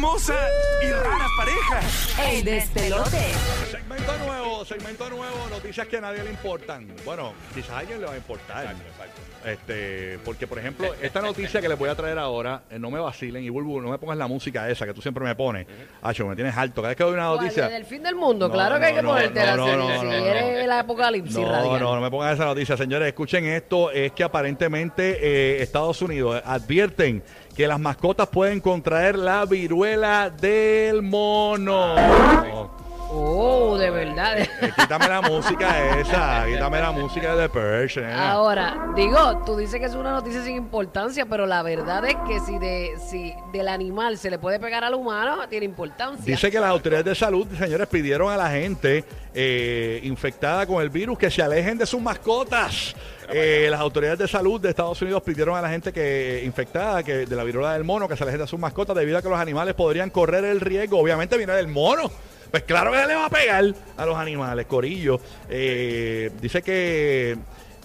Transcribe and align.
hermosa 0.00 0.34
y 0.82 0.90
rara 0.90 1.26
pareja. 1.36 2.30
El 2.32 2.42
despelote. 2.42 3.18
Segmento 3.70 4.12
nuevo, 4.24 4.64
segmento 4.64 5.10
nuevo, 5.10 5.46
noticias 5.50 5.86
que 5.88 5.98
a 5.98 6.00
nadie 6.00 6.24
le 6.24 6.30
importan. 6.30 6.88
Bueno, 7.04 7.34
quizás 7.54 7.70
a 7.72 7.78
alguien 7.80 8.00
le 8.00 8.06
va 8.06 8.14
a 8.14 8.16
importar. 8.16 8.74
Este, 9.44 10.18
porque 10.24 10.46
por 10.46 10.58
ejemplo, 10.58 10.88
esta 11.02 11.20
noticia 11.20 11.60
que 11.60 11.68
les 11.68 11.78
voy 11.78 11.90
a 11.90 11.94
traer 11.94 12.18
ahora, 12.18 12.62
eh, 12.70 12.78
no 12.78 12.90
me 12.90 12.98
vacilen 12.98 13.42
y 13.44 13.48
Bulbu, 13.50 13.80
no 13.82 13.90
me 13.90 13.98
pongas 13.98 14.16
la 14.16 14.26
música 14.26 14.68
esa 14.70 14.86
que 14.86 14.94
tú 14.94 15.02
siempre 15.02 15.22
me 15.22 15.34
pones. 15.34 15.66
Acho, 16.00 16.26
me 16.26 16.34
tienes 16.34 16.56
alto. 16.56 16.76
Cada 16.80 16.88
vez 16.88 16.96
que 16.96 17.04
doy 17.04 17.12
una 17.14 17.24
noticia. 17.24 17.68
Del 17.68 17.84
fin 17.84 18.02
del 18.02 18.14
mundo, 18.14 18.48
No, 18.48 18.54
claro 18.54 18.78
que 18.78 18.86
hay 18.86 18.94
que 18.94 19.02
no, 19.02 19.10
ponerte 19.10 19.40
no, 19.40 19.46
la 19.46 19.56
no, 19.56 19.66
si 20.00 20.06
no, 20.06 20.12
eres 20.12 20.42
no. 20.44 20.58
el 20.60 20.72
apocalipsis 20.72 21.36
No, 21.36 21.50
radical. 21.52 21.80
no, 21.80 21.94
no 21.96 22.00
me 22.00 22.10
pongan 22.10 22.32
esa 22.32 22.46
noticia, 22.46 22.76
señores. 22.78 23.08
Escuchen 23.08 23.44
esto, 23.46 23.90
es 23.90 24.12
que 24.12 24.24
aparentemente 24.24 25.18
eh, 25.20 25.62
Estados 25.62 26.00
Unidos 26.00 26.40
advierten 26.44 27.22
que 27.54 27.66
las 27.66 27.80
mascotas 27.80 28.28
pueden 28.28 28.60
contraer 28.60 29.18
la 29.18 29.44
viruela 29.44 29.89
del 30.30 31.02
mono. 31.02 32.79
Oh, 33.12 33.76
de 33.76 33.90
verdad. 33.90 34.38
Eh, 34.38 34.48
quítame 34.76 35.08
la 35.08 35.20
música 35.20 35.98
esa, 35.98 36.46
quítame 36.46 36.80
la 36.80 36.92
música 36.92 37.34
de 37.34 37.48
Perch. 37.48 37.96
nena. 37.96 38.30
Ahora, 38.30 38.92
digo, 38.94 39.42
tú 39.44 39.56
dices 39.56 39.80
que 39.80 39.86
es 39.86 39.94
una 39.94 40.12
noticia 40.12 40.44
sin 40.44 40.56
importancia, 40.56 41.26
pero 41.26 41.46
la 41.46 41.62
verdad 41.62 42.04
es 42.04 42.16
que 42.28 42.38
si 42.40 42.58
de 42.58 42.96
si 43.08 43.34
del 43.52 43.68
animal 43.68 44.16
se 44.16 44.30
le 44.30 44.38
puede 44.38 44.60
pegar 44.60 44.84
al 44.84 44.94
humano, 44.94 45.48
tiene 45.48 45.66
importancia. 45.66 46.24
Dice 46.24 46.50
que 46.50 46.60
las 46.60 46.70
autoridades 46.70 47.06
de 47.06 47.14
salud, 47.14 47.46
señores, 47.58 47.88
pidieron 47.88 48.30
a 48.30 48.36
la 48.36 48.50
gente 48.50 49.04
eh, 49.34 50.00
infectada 50.04 50.66
con 50.66 50.80
el 50.82 50.90
virus 50.90 51.18
que 51.18 51.30
se 51.30 51.42
alejen 51.42 51.78
de 51.78 51.86
sus 51.86 52.00
mascotas. 52.00 52.94
Eh, 53.32 53.68
las 53.70 53.80
autoridades 53.80 54.18
de 54.18 54.28
salud 54.28 54.60
de 54.60 54.70
Estados 54.70 55.00
Unidos 55.02 55.22
pidieron 55.22 55.56
a 55.56 55.62
la 55.62 55.68
gente 55.68 55.92
que 55.92 56.42
infectada 56.44 57.02
que 57.02 57.26
de 57.26 57.36
la 57.36 57.44
viruela 57.44 57.74
del 57.74 57.84
mono 57.84 58.08
que 58.08 58.16
se 58.16 58.24
alejen 58.24 58.40
de 58.40 58.46
sus 58.46 58.58
mascotas 58.58 58.96
debido 58.96 59.18
a 59.18 59.22
que 59.22 59.28
los 59.28 59.38
animales 59.38 59.74
podrían 59.74 60.10
correr 60.10 60.44
el 60.44 60.60
riesgo. 60.60 60.98
Obviamente 60.98 61.36
viene 61.36 61.52
del 61.52 61.68
mono. 61.68 62.10
Pues 62.50 62.62
claro 62.64 62.92
que 62.92 62.98
se 62.98 63.06
le 63.06 63.14
va 63.14 63.26
a 63.26 63.30
pegar 63.30 63.64
a 63.96 64.06
los 64.06 64.16
animales, 64.16 64.66
corillo. 64.66 65.20
Eh, 65.48 66.30
dice 66.40 66.62
que 66.62 67.36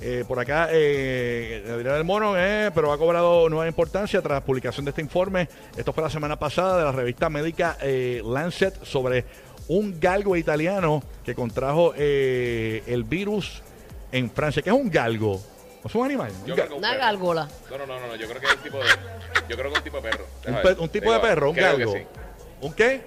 eh, 0.02 0.24
por 0.28 0.40
acá, 0.40 0.70
eh, 0.72 1.64
del 1.84 2.04
mono, 2.04 2.34
eh, 2.38 2.72
pero 2.74 2.92
ha 2.92 2.98
cobrado 2.98 3.48
nueva 3.50 3.68
importancia 3.68 4.22
tras 4.22 4.42
publicación 4.42 4.86
de 4.86 4.90
este 4.90 5.02
informe. 5.02 5.48
Esto 5.78 5.94
fue 5.94 6.04
la 6.04 6.10
semana 6.10 6.38
pasada 6.38 6.78
de 6.80 6.84
la 6.84 6.92
revista 6.92 7.30
médica 7.30 7.78
eh, 7.82 8.22
Lancet 8.26 8.84
sobre 8.84 9.26
un 9.68 10.00
galgo 10.00 10.36
italiano 10.36 11.02
que 11.24 11.34
contrajo 11.34 11.94
eh, 11.98 12.84
el 12.88 13.04
virus 13.04 13.62
en 14.12 14.30
Francia. 14.30 14.62
¿Qué 14.62 14.70
es 14.70 14.76
un 14.76 14.90
galgo? 14.92 15.42
¿Es 15.84 15.94
un 15.96 16.06
animal? 16.06 16.32
Un, 16.42 16.46
Yo 16.48 16.56
creo 16.56 16.68
que 16.68 16.74
un 16.74 16.80
Una 16.80 16.90
perro. 16.92 17.02
gárgola. 17.04 17.48
No, 17.72 17.78
no, 17.78 17.86
no, 17.86 18.00
no, 18.00 18.08
no, 18.08 18.16
yo 18.16 18.28
creo 18.28 18.42
que 18.42 18.48
es 18.48 18.54
un 18.56 18.62
tipo 18.64 18.78
de. 18.80 18.86
Yo 19.48 19.56
creo 19.56 19.64
que 19.64 19.74
es 19.74 19.78
un 19.78 19.84
tipo 19.84 19.98
de 19.98 20.10
perro. 20.10 20.26
un 20.48 20.62
pe- 20.62 21.00
tipo 21.00 21.14
de 21.14 21.20
perro, 21.20 21.50
un 21.52 21.56
galgo. 21.56 21.94
sí. 21.94 22.00
¿Un 22.62 22.74
qué? 22.74 23.02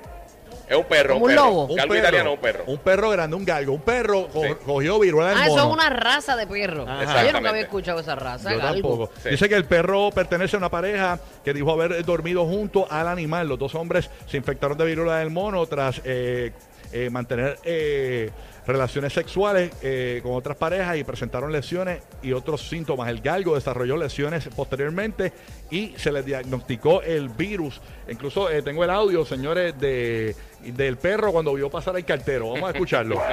Es 0.68 0.76
un 0.76 0.84
perro. 0.84 1.14
Como 1.14 1.24
un 1.26 1.30
perro. 1.30 1.44
lobo. 1.46 1.64
Un 1.66 1.76
Galgo 1.76 1.94
perro. 1.94 2.02
italiano, 2.06 2.32
un 2.32 2.38
perro. 2.38 2.64
Un 2.66 2.78
perro 2.78 3.10
grande, 3.10 3.36
un 3.36 3.44
galgo. 3.44 3.72
Un 3.72 3.80
perro 3.80 4.28
co- 4.28 4.42
Sí. 4.42 4.48
cogió 4.66 4.98
viruela 4.98 5.30
del 5.30 5.38
Ah, 5.38 5.46
eso 5.46 5.56
mono. 5.56 5.68
es 5.68 5.72
una 5.74 5.88
raza 5.90 6.36
de 6.36 6.46
perro. 6.46 6.82
Ajá. 6.82 6.92
Yo 6.92 6.98
nunca 6.98 7.02
Exactamente. 7.14 7.48
había 7.48 7.62
escuchado 7.62 8.00
esa 8.00 8.14
raza. 8.14 8.52
Yo 8.52 8.58
galgo. 8.58 8.88
tampoco. 8.90 9.10
Sí. 9.22 9.30
Dice 9.30 9.48
que 9.48 9.54
el 9.54 9.64
perro 9.64 10.10
pertenece 10.10 10.56
a 10.56 10.58
una 10.58 10.70
pareja 10.70 11.18
que 11.44 11.54
dijo 11.54 11.72
haber 11.72 12.04
dormido 12.04 12.44
junto 12.46 12.86
al 12.90 13.08
animal. 13.08 13.48
Los 13.48 13.58
dos 13.58 13.74
hombres 13.74 14.10
se 14.26 14.36
infectaron 14.36 14.76
de 14.76 14.84
viruela 14.84 15.18
del 15.18 15.30
mono 15.30 15.64
tras 15.66 16.00
eh, 16.04 16.52
eh, 16.92 17.10
mantener 17.10 17.58
eh, 17.64 18.30
relaciones 18.66 19.12
sexuales 19.14 19.70
eh, 19.82 20.20
con 20.22 20.32
otras 20.34 20.56
parejas 20.56 20.96
y 20.98 21.04
presentaron 21.04 21.50
lesiones 21.52 22.02
y 22.22 22.32
otros 22.32 22.68
síntomas. 22.68 23.08
El 23.08 23.20
galgo 23.22 23.54
desarrolló 23.54 23.96
lesiones 23.96 24.48
posteriormente 24.54 25.32
y 25.70 25.94
se 25.96 26.12
le 26.12 26.22
diagnosticó 26.22 27.00
el 27.02 27.28
virus. 27.30 27.80
Incluso 28.08 28.50
eh, 28.50 28.60
tengo 28.62 28.84
el 28.84 28.90
audio, 28.90 29.24
señores, 29.24 29.78
de 29.78 30.34
del 30.62 30.96
perro 30.96 31.32
cuando 31.32 31.54
vio 31.54 31.70
pasar 31.70 31.94
al 31.96 32.04
cartero. 32.04 32.50
Vamos 32.50 32.68
a 32.68 32.72
escucharlo. 32.72 33.20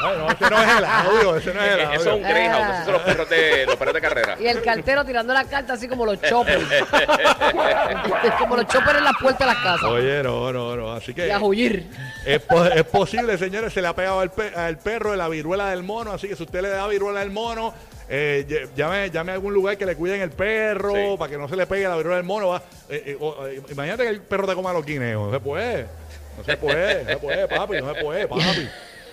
Ay, 0.00 0.16
no, 0.16 0.30
ese 0.30 0.50
no 0.50 0.62
es 0.62 0.78
el 0.78 0.84
audio, 0.84 1.36
ese 1.36 1.54
no 1.54 1.60
es 1.62 1.72
el 1.72 1.80
audio. 1.80 2.00
Eso 2.00 2.10
es 2.10 2.16
un 2.16 2.22
greyhound, 2.22 2.70
esos 2.70 2.84
son 2.84 2.92
los 2.92 3.02
perros 3.02 3.28
de, 3.28 3.66
los 3.66 3.76
perros 3.76 3.94
de 3.94 4.00
carrera. 4.00 4.36
Y 4.40 4.46
el 4.46 4.62
cartero 4.62 5.04
tirando 5.04 5.32
la 5.34 5.44
carta 5.44 5.72
así 5.72 5.88
como 5.88 6.06
los 6.06 6.20
choppers. 6.22 6.64
como 8.38 8.56
los 8.56 8.66
choppers 8.68 8.98
en 8.98 9.04
la 9.04 9.12
puerta 9.14 9.44
de 9.44 9.52
las 9.52 9.62
casas. 9.62 9.84
Oye, 9.90 10.22
no, 10.22 10.52
no, 10.52 10.76
no. 10.76 10.92
Así 10.92 11.12
que 11.14 11.26
Y 11.26 11.30
a 11.30 11.40
huir. 11.40 11.86
es, 12.24 12.40
po- 12.40 12.64
es 12.64 12.84
posible, 12.84 13.36
señores, 13.38 13.72
se 13.72 13.82
le 13.82 13.88
ha 13.88 13.94
pegado 13.94 14.20
al, 14.20 14.30
pe- 14.30 14.52
al 14.54 14.78
perro 14.78 15.10
de 15.10 15.16
la 15.16 15.28
viruela 15.28 15.70
del 15.70 15.82
mono. 15.82 16.12
Así 16.12 16.28
que 16.28 16.36
si 16.36 16.44
usted 16.44 16.62
le 16.62 16.68
da 16.68 16.86
viruela 16.86 17.20
del 17.20 17.30
mono, 17.30 17.74
eh, 18.08 18.66
llame, 18.74 19.10
llame 19.10 19.32
a 19.32 19.34
algún 19.34 19.52
lugar 19.54 19.76
que 19.76 19.84
le 19.86 19.96
cuiden 19.96 20.20
el 20.22 20.30
perro 20.30 20.94
Sí. 20.94 21.16
para 21.18 21.30
que 21.30 21.38
no 21.38 21.48
se 21.48 21.56
le 21.56 21.66
pegue 21.66 21.86
la 21.88 21.96
viruela 21.96 22.16
del 22.16 22.24
mono. 22.26 22.48
va. 22.48 22.62
Eh, 22.88 23.16
eh, 23.20 23.62
imagínate 23.70 24.04
que 24.04 24.08
el 24.08 24.20
perro 24.22 24.46
te 24.46 24.54
coma 24.54 24.72
los 24.72 24.84
guineos. 24.84 25.26
No 25.26 25.32
se 25.32 25.40
puede. 25.40 25.86
No 26.36 26.44
se 26.44 26.56
puede, 26.56 27.02
no 27.04 27.10
se 27.10 27.16
puede, 27.16 27.48
papi, 27.48 27.80
no 27.80 27.94
se 27.94 28.00
puede, 28.02 28.28
papi. 28.28 28.68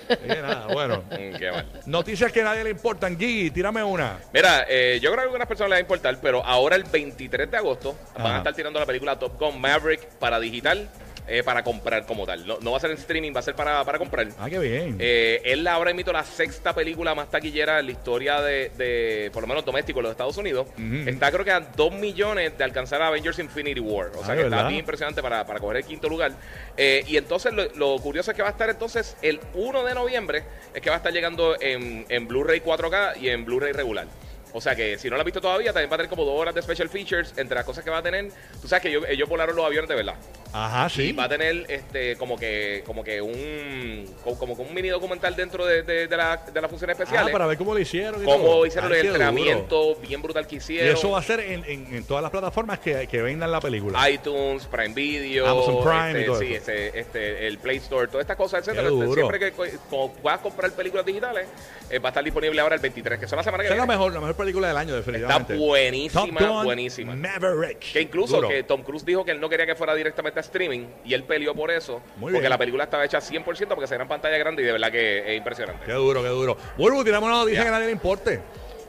Nada, 0.27 0.67
bueno. 0.71 1.03
Mm, 1.09 1.35
qué 1.37 1.51
mal. 1.51 1.65
Noticias 1.87 2.31
que 2.31 2.41
a 2.41 2.43
nadie 2.43 2.63
le 2.63 2.69
importan. 2.69 3.17
Gui, 3.17 3.49
tírame 3.49 3.83
una. 3.83 4.19
Mira, 4.31 4.65
eh, 4.69 4.99
yo 5.01 5.09
creo 5.09 5.15
que 5.15 5.21
a 5.21 5.23
algunas 5.25 5.47
personas 5.47 5.69
les 5.71 5.77
va 5.77 5.79
a 5.79 5.81
importar, 5.81 6.17
pero 6.21 6.45
ahora 6.45 6.75
el 6.75 6.83
23 6.83 7.49
de 7.49 7.57
agosto 7.57 7.95
van 8.15 8.33
a 8.35 8.37
estar 8.37 8.53
tirando 8.53 8.79
la 8.79 8.85
película 8.85 9.17
Top 9.17 9.39
Gun 9.39 9.59
Maverick 9.59 10.05
para 10.19 10.39
digital, 10.39 10.87
eh, 11.27 11.43
para 11.43 11.63
comprar 11.63 12.05
como 12.05 12.25
tal. 12.25 12.45
No, 12.45 12.57
no 12.61 12.71
va 12.71 12.77
a 12.77 12.79
ser 12.79 12.91
en 12.91 12.97
streaming, 12.97 13.33
va 13.35 13.39
a 13.39 13.43
ser 13.43 13.55
para, 13.55 13.83
para 13.83 13.97
comprar. 13.97 14.27
Ah, 14.39 14.49
qué 14.49 14.59
bien. 14.59 14.97
Eh, 14.99 15.55
la 15.57 15.73
ahora 15.73 15.91
emito 15.91 16.11
la 16.13 16.23
sexta 16.23 16.73
película 16.73 17.15
más 17.15 17.29
taquillera 17.31 17.79
en 17.79 17.85
la 17.87 17.91
historia 17.91 18.41
de, 18.41 18.69
de, 18.77 19.29
por 19.33 19.41
lo 19.43 19.47
menos 19.47 19.65
doméstico, 19.65 19.99
de 19.99 20.03
los 20.03 20.11
Estados 20.11 20.37
Unidos. 20.37 20.67
Está 21.05 21.31
creo 21.31 21.43
que 21.45 21.51
a 21.51 21.59
2 21.59 21.93
millones 21.93 22.57
de 22.57 22.63
alcanzar 22.63 23.01
a 23.01 23.07
Avengers 23.07 23.39
Infinity 23.39 23.79
War. 23.79 24.11
O 24.15 24.23
sea 24.23 24.33
Ah, 24.33 24.35
que 24.37 24.43
¿verdad? 24.43 24.59
está 24.59 24.67
bien 24.69 24.79
impresionante 24.79 25.21
para, 25.21 25.45
para 25.45 25.59
coger 25.59 25.77
el 25.77 25.85
quinto 25.85 26.07
lugar. 26.09 26.31
Eh, 26.77 27.03
y 27.07 27.17
entonces 27.17 27.53
lo, 27.53 27.65
lo 27.75 27.97
curioso 28.01 28.31
es 28.31 28.35
que 28.37 28.41
va 28.43 28.49
a 28.49 28.51
estar 28.51 28.69
entonces 28.69 29.17
el 29.21 29.39
1 29.53 29.83
de 29.83 29.93
noviembre, 29.95 30.43
es 30.73 30.81
que 30.81 30.89
va 30.89 30.95
a 30.95 30.97
estar 30.97 31.11
llegando 31.13 31.55
en, 31.59 32.05
en 32.09 32.27
Blu-ray 32.27 32.59
4K 32.61 33.17
y 33.21 33.29
en 33.29 33.45
Blu-ray 33.45 33.71
regular. 33.73 34.07
O 34.53 34.61
sea 34.61 34.73
que 34.73 34.97
si 34.97 35.09
no 35.09 35.15
lo 35.15 35.21
has 35.21 35.25
visto 35.25 35.41
todavía, 35.41 35.73
también 35.73 35.91
va 35.91 35.95
a 35.95 35.97
tener 35.97 36.09
como 36.09 36.23
dos 36.23 36.39
horas 36.39 36.55
de 36.55 36.61
special 36.61 36.87
features. 36.87 37.33
Entre 37.35 37.55
las 37.55 37.65
cosas 37.65 37.83
que 37.83 37.89
va 37.89 37.97
a 37.97 38.01
tener, 38.01 38.29
tú 38.61 38.69
sabes 38.69 38.83
que 38.83 38.87
ellos, 38.89 39.03
ellos 39.09 39.27
volaron 39.27 39.53
los 39.53 39.65
aviones 39.65 39.89
de 39.89 39.95
verdad. 39.95 40.15
Ajá, 40.57 40.87
Y 40.87 40.89
sí. 41.07 41.11
va 41.11 41.25
a 41.25 41.29
tener 41.29 41.65
este 41.69 42.15
como 42.15 42.37
que 42.37 42.81
como 42.85 43.03
que 43.03 43.21
un 43.21 44.05
como, 44.23 44.55
que 44.55 44.61
un 44.61 44.73
mini 44.73 44.87
documental 44.87 45.35
dentro 45.35 45.65
de, 45.65 45.83
de, 45.83 46.07
de 46.07 46.17
la- 46.17 46.37
de 46.37 46.61
las 46.61 46.69
funciones 46.69 46.97
Ah, 46.97 47.03
especiales. 47.03 47.31
para 47.33 47.45
ver 47.45 47.57
cómo 47.57 47.73
lo 47.73 47.79
hicieron. 47.79 48.21
y 48.21 48.25
cómo 48.25 48.45
todo. 48.45 48.65
hicieron 48.65 48.89
Ay, 48.91 48.99
el 48.99 49.01
qué 49.01 49.07
duro. 49.09 49.21
entrenamiento 49.23 49.95
bien 49.95 50.21
brutal 50.21 50.47
que 50.47 50.55
Y 50.55 50.57
hicieron. 50.59 50.95
eso 50.95 51.11
va 51.11 51.19
a 51.19 51.23
ser 51.23 51.41
en, 51.41 51.65
en- 51.65 51.93
en 51.93 52.03
todas 52.05 52.21
las 52.21 52.31
plataformas 52.31 52.79
que, 52.79 53.05
que 53.07 53.21
vendan 53.21 53.51
la 53.51 53.59
película. 53.59 54.09
iTunes, 54.09 54.65
Prime 54.67 54.93
Video, 54.93 55.45
Amazon 55.45 55.83
Prime 55.83 56.09
este, 56.11 56.21
y 56.21 56.25
todo 56.25 56.39
sí, 56.39 56.45
eso. 56.53 56.55
este, 56.71 56.99
este, 56.99 57.47
el 57.47 57.57
Play 57.57 57.77
Store, 57.77 58.07
todas 58.07 58.21
estas 58.23 58.37
cosas, 58.37 58.61
etcétera. 58.65 58.87
Este. 58.87 59.13
Siempre 59.13 59.39
que 59.39 59.51
co- 59.51 59.65
como 59.89 60.13
puedas 60.13 60.39
comprar 60.39 60.71
películas 60.71 61.05
digitales, 61.05 61.47
eh, 61.89 61.99
va 61.99 62.09
a 62.09 62.11
estar 62.11 62.23
disponible 62.23 62.61
ahora 62.61 62.75
el 62.75 62.81
23, 62.81 63.19
que 63.19 63.27
son 63.27 63.35
la 63.37 63.43
semana 63.43 63.63
que 63.63 63.67
Esa 63.67 63.73
es 63.73 63.77
la 63.79 63.85
viene. 63.85 63.97
mejor, 63.97 64.13
la 64.13 64.19
mejor 64.21 64.35
película 64.35 64.67
del 64.69 64.77
año, 64.77 64.95
Está 64.97 65.11
definitivamente. 65.11 65.55
buenísima, 65.57 66.39
Top 66.39 66.63
buenísima. 66.63 67.15
Maverick. 67.15 67.79
Que 67.91 68.01
incluso 68.01 68.37
Duro. 68.37 68.47
que 68.47 68.63
Tom 68.63 68.83
Cruise 68.83 69.03
dijo 69.05 69.25
que 69.25 69.31
él 69.31 69.41
no 69.41 69.49
quería 69.49 69.65
que 69.65 69.75
fuera 69.75 69.93
directamente 69.95 70.39
a 70.39 70.44
streaming 70.45 70.87
y 71.03 71.13
él 71.13 71.23
peleó 71.23 71.53
por 71.53 71.69
eso, 71.71 72.01
Muy 72.17 72.31
porque 72.31 72.39
bien. 72.41 72.49
la 72.49 72.57
película 72.57 72.83
estaba 72.85 73.05
hecha 73.05 73.19
100% 73.19 73.43
porque 73.69 73.87
se 73.87 73.95
era 73.95 74.03
en 74.03 74.07
pantalla 74.09 74.37
grande 74.37 74.61
y 74.63 74.65
de 74.65 74.71
verdad 74.71 74.91
que 74.91 75.31
es 75.31 75.37
impresionante. 75.37 75.85
Qué 75.85 75.91
duro, 75.93 76.21
qué 76.23 76.29
duro. 76.29 76.57
Vuelvo, 76.77 77.03
tiramos 77.03 77.27
una 77.29 77.39
noticia 77.39 77.63
que 77.63 77.69
a 77.69 77.71
nadie 77.71 77.85
le 77.87 77.91
importe. 77.91 78.41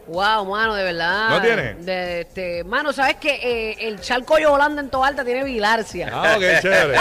Wow, 0.08 0.44
mano, 0.46 0.74
de 0.74 0.84
verdad. 0.84 1.30
¿No 1.30 1.40
tiene? 1.42 1.74
De, 1.74 2.20
este, 2.22 2.64
mano, 2.64 2.92
¿sabes 2.92 3.16
que 3.16 3.34
eh, 3.70 3.76
el 3.88 4.00
charco 4.00 4.38
Yolanda 4.38 4.80
en 4.80 4.88
Toalta 4.90 5.24
tiene 5.24 5.42
bilarcia? 5.44 6.10
Ah, 6.12 6.34
ok, 6.36 6.42
chévere. 6.62 6.98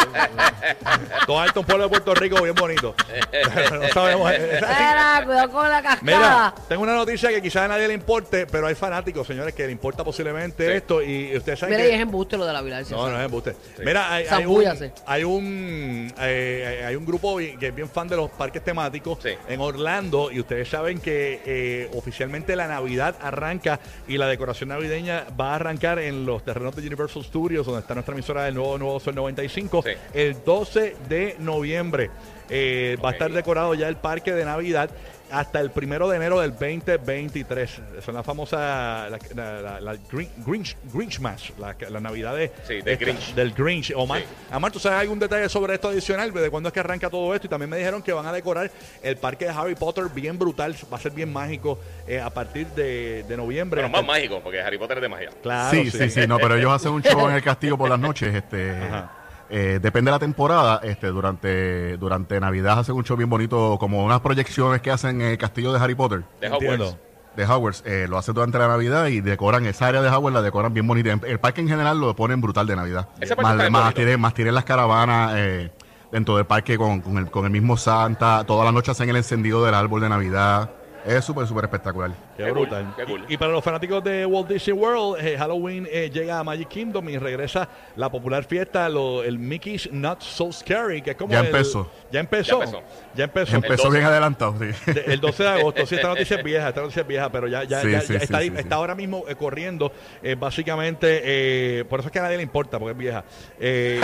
Todo 1.26 1.40
alto, 1.40 1.60
un 1.62 1.66
pueblo 1.66 1.84
de 1.86 1.90
Puerto 1.90 2.14
Rico 2.16 2.42
bien 2.42 2.56
bonito. 2.56 2.96
no 3.72 3.88
sabemos. 3.90 4.32
Mira, 4.32 5.22
cuidado 5.26 5.52
con 5.52 5.70
la 5.70 5.82
cascada. 5.82 6.00
Mira, 6.02 6.54
tengo 6.68 6.84
una 6.84 6.96
noticia 6.96 7.30
que 7.30 7.42
quizás 7.42 7.64
a 7.64 7.68
nadie 7.68 7.88
le 7.88 7.94
importe, 7.94 8.48
pero 8.48 8.68
hay 8.68 8.76
fanáticos, 8.76 9.28
señores, 9.28 9.54
que 9.54 9.66
le 9.66 9.72
importa 9.72 10.04
posiblemente 10.04 10.66
Sí. 10.66 10.72
esto 10.72 11.02
y 11.04 11.36
ustedes 11.38 11.60
saben 11.60 11.76
Mira, 11.76 11.86
y 11.88 11.90
que... 11.92 11.96
es 11.96 12.02
embuste 12.02 12.38
lo 12.38 12.46
de 12.46 12.54
la 12.54 12.62
bilarcia. 12.62 12.96
No, 12.96 13.10
no 13.10 13.18
es 13.20 13.26
embuste. 13.26 13.56
Mira, 13.80 14.12
hay, 14.12 14.26
hay 14.30 14.46
un, 14.46 14.92
hay 15.06 15.24
un 15.24 16.14
eh, 16.20 16.84
hay 16.88 16.96
un 16.96 17.06
grupo 17.06 17.38
que 17.38 17.68
es 17.68 17.76
bien 17.76 17.90
fan 17.90 18.08
de 18.08 18.16
los 18.16 18.30
parques 18.32 18.64
temáticos 18.64 19.20
Sí. 19.22 19.30
en 19.48 19.60
Orlando 19.62 20.32
y 20.32 20.40
ustedes 20.40 20.70
saben 20.70 21.00
que 21.00 21.42
eh, 21.46 21.90
oficialmente 21.94 22.56
la 22.56 22.68
Navidad 22.68 22.95
arranca 23.02 23.80
y 24.08 24.18
la 24.18 24.28
decoración 24.28 24.70
navideña 24.70 25.26
va 25.40 25.52
a 25.52 25.56
arrancar 25.56 26.00
en 26.00 26.26
los 26.26 26.44
terrenos 26.44 26.76
de 26.76 26.82
Universal 26.86 27.24
Studios 27.24 27.66
donde 27.66 27.82
está 27.82 27.94
nuestra 27.94 28.14
emisora 28.14 28.44
del 28.44 28.56
nuevo 28.56 28.78
Nuevo 28.78 29.00
Sol 29.00 29.16
95 29.16 29.84
Sí. 29.84 29.92
el 30.14 30.44
12 30.44 30.96
de 31.10 31.36
noviembre. 31.40 32.10
Eh, 32.50 32.98
Va 33.04 33.10
a 33.10 33.12
estar 33.14 33.32
decorado 33.32 33.74
ya 33.74 33.88
el 33.88 33.96
parque 33.98 34.32
de 34.34 34.46
Navidad 34.46 34.90
hasta 35.32 35.60
el 35.60 35.72
primero 35.72 36.08
de 36.08 36.18
enero 36.18 36.40
del 36.40 36.52
2023. 36.52 37.82
Son 38.06 38.14
la 38.14 38.22
famosa 38.22 39.10
la, 39.10 39.18
la, 39.36 39.62
la- 39.62 39.82
la 39.82 39.96
Grin- 39.96 40.30
Grinch, 40.46 40.78
Grinchmas, 40.94 41.52
la, 41.58 41.76
la 41.90 42.00
Navidad 42.00 42.36
de, 42.36 42.52
Sí, 42.68 42.82
de 42.82 42.94
esta- 42.94 43.06
Grinch. 43.06 43.34
del 43.34 43.52
Grinch. 43.54 43.92
Omar, 43.96 44.20
Sí. 44.20 44.26
Amar, 44.52 44.72
¿tú 44.72 44.78
sabes 44.80 45.00
algún 45.00 45.18
detalle 45.20 45.50
sobre 45.50 45.74
esto 45.74 45.90
adicional? 45.90 46.32
¿De 46.32 46.50
cuándo 46.52 46.70
es 46.70 46.74
que 46.74 46.80
arranca 46.80 47.10
todo 47.10 47.34
esto? 47.34 47.48
Y 47.48 47.50
también 47.50 47.70
me 47.72 47.78
dijeron 47.78 48.04
que 48.04 48.14
van 48.14 48.28
a 48.28 48.32
decorar 48.32 48.70
el 49.02 49.18
parque 49.18 49.46
de 49.46 49.52
Harry 49.52 49.76
Potter 49.76 50.06
bien 50.14 50.38
brutal, 50.38 50.76
va 50.94 50.98
a 50.98 51.02
ser 51.02 51.12
bien 51.12 51.34
mágico 51.34 51.80
eh, 52.08 52.20
a 52.22 52.30
partir 52.30 52.68
de, 52.68 53.24
de 53.28 53.38
noviembre. 53.38 53.82
Bueno, 53.82 53.92
más 53.92 54.02
el- 54.02 54.08
mágico, 54.08 54.42
porque 54.44 54.62
Harry 54.62 54.78
Potter 54.78 54.98
es 55.00 55.02
de 55.02 55.10
magia. 55.10 55.30
Claro, 55.42 55.72
sí, 55.72 55.90
sí, 55.90 56.10
sí, 56.12 56.28
no, 56.28 56.38
pero 56.38 56.56
ellos 56.56 56.72
hacen 56.72 56.92
un 56.92 57.02
show 57.02 57.28
en 57.28 57.36
el 57.36 57.42
castillo 57.44 57.78
por 57.80 57.90
las 57.90 58.00
noches, 58.00 58.34
este, 58.34 58.72
Ajá. 58.72 59.12
Eh, 59.50 59.80
depende 59.82 60.10
de 60.10 60.16
la 60.16 60.20
temporada, 60.20 60.80
este, 60.84 61.08
durante, 61.08 61.98
durante 61.98 62.40
Navidad 62.40 62.80
hacen 62.80 62.96
un 62.96 63.04
show 63.04 63.16
bien 63.16 63.30
bonito, 63.30 63.78
como 63.80 64.04
unas 64.04 64.22
proyecciones 64.22 64.82
que 64.82 64.92
hacen 64.92 65.22
en 65.22 65.28
el 65.28 65.38
castillo 65.38 65.72
de 65.72 65.80
Harry 65.80 65.96
Potter, 65.96 66.24
De. 66.42 66.50
Hogwarts. 66.50 66.98
de 67.36 67.46
Hogwarts, 67.46 67.84
eh, 67.86 68.08
lo 68.10 68.18
hacen 68.18 68.34
durante 68.34 68.58
la 68.58 68.68
Navidad 68.68 69.08
y 69.08 69.22
decoran 69.22 69.66
esa 69.66 69.88
área 69.88 70.02
de 70.02 70.10
Hogwarts, 70.10 70.36
la 70.36 70.42
decoran 70.42 70.74
bien 70.74 70.88
bonita. 70.88 71.20
El 71.26 71.40
parque 71.40 71.62
en 71.62 71.68
general 71.68 72.00
lo 72.00 72.16
ponen 72.16 72.42
brutal 72.42 72.66
de 72.66 72.76
Navidad. 72.76 73.10
Ese 73.20 73.36
Más, 73.36 73.70
más, 73.70 73.94
más 74.18 74.34
tienen 74.34 74.56
las 74.56 74.64
caravanas 74.64 75.34
eh, 75.36 75.72
dentro 76.12 76.38
del 76.38 76.46
parque 76.46 76.78
con, 76.78 77.02
con 77.02 77.18
el, 77.18 77.30
con 77.30 77.46
el 77.46 77.52
mismo 77.52 77.78
Santa, 77.78 78.44
toda 78.46 78.66
la 78.66 78.72
noche 78.72 78.92
hacen 78.92 79.10
el 79.10 79.18
encendido 79.18 79.64
del 79.64 79.76
árbol 79.76 80.02
de 80.02 80.10
Navidad. 80.10 80.72
Es 81.06 81.24
súper, 81.24 81.46
súper 81.48 81.66
espectacular. 81.66 82.12
Qué, 82.36 82.44
Qué 82.44 82.50
cool, 82.50 82.60
brutal. 82.62 82.94
qué 82.98 83.06
cool. 83.06 83.26
Y, 83.30 83.34
y 83.36 83.38
para 83.38 83.52
los 83.52 83.64
fanáticos 83.64 84.04
de 84.04 84.26
Walt 84.26 84.48
Disney 84.50 84.76
World, 84.76 85.24
eh, 85.26 85.38
Halloween 85.38 85.88
eh, 85.92 86.10
llega 86.12 86.40
a 86.40 86.44
Magic 86.44 86.68
Kingdom 86.68 87.08
y 87.10 87.18
regresa 87.18 87.70
la 87.96 88.10
popular 88.10 88.44
fiesta, 88.44 88.90
lo- 88.90 89.24
el 89.24 89.38
Mickey's 89.38 89.92
Not 89.92 90.22
So 90.22 90.52
Scary, 90.52 91.02
que 91.02 91.12
es 91.12 91.16
como 91.18 91.32
Ya 91.34 91.42
el- 91.42 91.46
empezó. 91.48 91.92
Ya 92.12 92.20
empezó. 92.20 92.60
Ya 92.60 92.64
empezó. 92.66 92.84
Ya 93.16 93.24
empezó. 93.26 93.56
Empezó 93.56 93.84
12. 93.84 93.98
bien 93.98 94.08
adelantado, 94.10 94.56
sí. 94.60 94.92
De- 94.92 95.06
el 95.14 95.20
12 95.22 95.44
de 95.44 95.50
agosto, 95.50 95.86
sí, 95.86 95.96
esta 95.96 96.08
noticia 96.08 96.38
es 96.38 96.44
vieja, 96.44 96.68
esta 96.70 96.82
noticia 96.82 97.02
es 97.02 97.08
vieja, 97.08 97.30
pero 97.32 97.48
ya, 97.48 97.64
ya, 97.64 97.82
Sí, 97.82 97.92
ya- 97.92 98.02
sí, 98.02 98.14
ya 98.14 98.20
sí, 98.20 98.24
está, 98.26 98.38
ahí- 98.40 98.50
sí, 98.50 98.56
sí. 98.56 98.62
está 98.62 98.76
ahora 98.76 98.96
mismo 98.96 99.24
eh, 99.28 99.36
corriendo, 99.36 99.92
eh, 100.24 100.36
básicamente, 100.40 101.22
eh, 101.24 101.86
por 101.86 102.00
eso 102.00 102.08
es 102.10 102.12
que 102.14 102.20
a 102.20 102.24
nadie 102.24 102.38
le 102.38 102.44
importa, 102.44 102.80
porque 102.80 102.92
es 102.94 102.98
vieja. 102.98 103.24
Eh, 103.60 104.02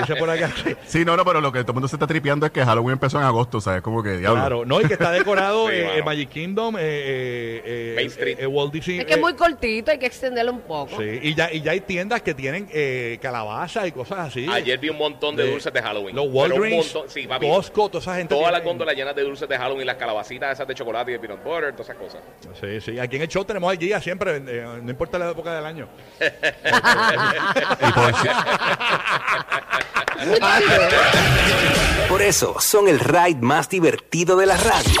dice 0.00 0.16
por 0.16 0.30
acá 0.30 0.50
que- 0.64 0.76
Sí, 0.86 1.04
no, 1.04 1.16
no, 1.16 1.24
pero 1.24 1.40
lo 1.40 1.52
que 1.52 1.60
todo 1.60 1.72
el 1.72 1.74
mundo 1.74 1.88
se 1.88 1.96
está 1.96 2.06
tripeando 2.06 2.46
es 2.46 2.52
que 2.52 2.64
Halloween 2.64 2.92
empezó 2.94 3.18
en 3.18 3.24
agosto, 3.24 3.60
¿sabes? 3.60 3.82
Como 3.82 4.02
que 4.02 4.16
diablo. 4.16 4.40
Claro, 4.40 4.64
no, 4.64 4.80
y 4.80 4.84
que 4.86 4.94
está 4.94 5.10
decorado 5.10 5.68
Sí, 5.68 5.74
eh, 5.76 5.84
mano. 5.98 6.05
Magic 6.06 6.28
Kingdom, 6.30 6.76
eh, 6.76 6.80
eh, 6.82 7.62
eh, 7.64 7.92
Main 7.96 8.06
Street. 8.06 8.36
eh, 8.40 8.46
Walt 8.46 8.72
Disney. 8.72 8.98
Es 9.00 9.04
que 9.04 9.14
es 9.14 9.20
muy 9.20 9.34
cortito, 9.34 9.90
hay 9.90 9.98
que 9.98 10.06
extenderlo 10.06 10.52
un 10.52 10.60
poco. 10.60 10.96
Sí, 10.98 11.18
y 11.22 11.34
ya, 11.34 11.52
y 11.52 11.60
ya 11.60 11.72
hay 11.72 11.80
tiendas 11.80 12.22
que 12.22 12.32
tienen 12.32 12.68
eh, 12.72 13.18
calabaza 13.20 13.86
y 13.86 13.92
cosas 13.92 14.18
así. 14.28 14.46
Ayer 14.50 14.78
vi 14.78 14.88
un 14.88 14.98
montón 14.98 15.34
de, 15.36 15.44
De- 15.44 15.50
dulces 15.50 15.72
de 15.72 15.82
Halloween. 15.82 16.14
Los 16.14 16.26
Pero 16.26 16.44
un 16.44 16.52
Walgreens, 16.52 16.94
montón- 16.94 17.10
sí, 17.10 17.26
papi. 17.26 17.48
Costco, 17.48 17.88
toda 17.88 18.02
esa 18.02 18.14
gente. 18.16 18.34
Todas 18.34 18.52
las 18.52 18.60
tiene- 18.60 18.70
góndolas 18.70 18.94
llenas 18.96 19.16
de 19.16 19.22
dulces 19.22 19.48
de 19.48 19.58
Halloween, 19.58 19.86
las 19.86 19.96
calabacitas 19.96 20.52
esas 20.52 20.66
de 20.68 20.74
chocolate 20.74 21.10
y 21.10 21.14
de 21.14 21.20
peanut 21.20 21.42
butter, 21.42 21.72
todas 21.72 21.88
esas 21.90 21.96
cosas. 22.00 22.20
Sí, 22.60 22.80
sí. 22.80 22.98
Aquí 22.98 23.16
en 23.16 23.22
el 23.22 23.28
show 23.28 23.44
tenemos 23.44 23.70
al 23.70 23.78
guía 23.78 24.00
siempre, 24.00 24.36
eh, 24.46 24.64
no 24.82 24.90
importa 24.90 25.18
la 25.18 25.30
época 25.30 25.54
del 25.54 25.66
año. 25.66 25.88
Por 32.08 32.22
eso 32.22 32.56
son 32.60 32.88
el 32.88 33.00
ride 33.00 33.36
más 33.40 33.68
divertido 33.68 34.36
de 34.36 34.46
la 34.46 34.56
radio. 34.56 35.00